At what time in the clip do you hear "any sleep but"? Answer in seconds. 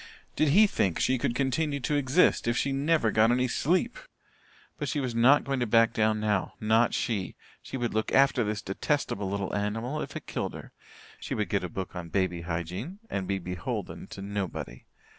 3.29-4.89